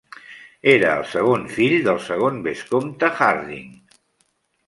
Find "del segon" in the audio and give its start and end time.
1.89-2.41